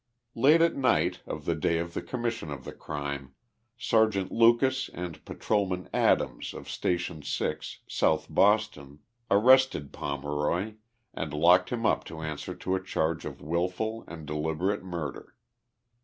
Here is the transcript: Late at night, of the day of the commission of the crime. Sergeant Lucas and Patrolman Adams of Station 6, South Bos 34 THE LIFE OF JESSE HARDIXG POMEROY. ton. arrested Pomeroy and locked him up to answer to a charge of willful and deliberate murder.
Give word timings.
Late 0.33 0.63
at 0.63 0.75
night, 0.75 1.21
of 1.27 1.45
the 1.45 1.53
day 1.53 1.77
of 1.77 1.93
the 1.93 2.01
commission 2.01 2.49
of 2.49 2.63
the 2.63 2.73
crime. 2.73 3.35
Sergeant 3.77 4.31
Lucas 4.31 4.89
and 4.89 5.23
Patrolman 5.25 5.89
Adams 5.93 6.55
of 6.55 6.67
Station 6.67 7.21
6, 7.21 7.81
South 7.85 8.25
Bos 8.27 8.65
34 8.69 8.73
THE 8.73 8.81
LIFE 8.81 8.81
OF 8.81 8.81
JESSE 8.81 8.81
HARDIXG 8.81 9.21
POMEROY. 9.21 9.29
ton. 9.29 9.37
arrested 9.37 9.93
Pomeroy 9.93 10.73
and 11.13 11.33
locked 11.35 11.69
him 11.69 11.85
up 11.85 12.03
to 12.05 12.21
answer 12.21 12.55
to 12.55 12.73
a 12.75 12.81
charge 12.83 13.25
of 13.25 13.43
willful 13.43 14.03
and 14.07 14.25
deliberate 14.25 14.83
murder. 14.83 15.35